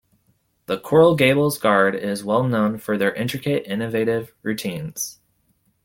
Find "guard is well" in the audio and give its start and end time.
1.59-2.41